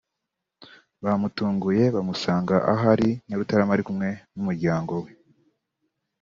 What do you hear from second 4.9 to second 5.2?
we